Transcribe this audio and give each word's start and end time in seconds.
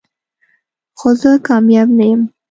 خو 0.99 1.09
زه 1.21 1.31
کامیاب 1.47 1.89
نه 1.97 2.05
یم. 2.11 2.21